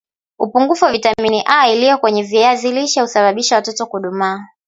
[0.39, 4.47] upungufu wa vitamini A iliyo kwenye viazi lishe huasababisha watoto hudumaa